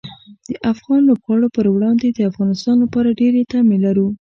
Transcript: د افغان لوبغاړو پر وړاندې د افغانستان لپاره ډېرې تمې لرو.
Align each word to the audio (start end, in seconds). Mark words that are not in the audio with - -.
د 0.47 0.49
افغان 0.71 1.01
لوبغاړو 1.09 1.47
پر 1.55 1.65
وړاندې 1.75 2.07
د 2.11 2.19
افغانستان 2.29 2.75
لپاره 2.83 3.17
ډېرې 3.19 3.41
تمې 3.51 3.77
لرو. 3.85 4.07